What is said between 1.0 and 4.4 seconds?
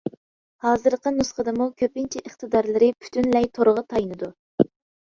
نۇسخىسىدىمۇ كۆپىنچە ئىقتىدارلىرى پۈتۈنلەي تورغا تايىنىدۇ.